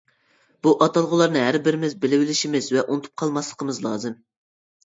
[0.67, 4.21] بۇ ئاتالغۇلارنى ھەر بىرىمىز بىلىۋېلىشىمىز ۋە ئۇنتۇپ قالماسلىقىمىز لازىم.